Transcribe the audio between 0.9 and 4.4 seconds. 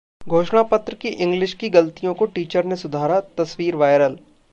की इंग्लिश की गलतियों को टीचर ने सुधारा, तस्वीर वायरल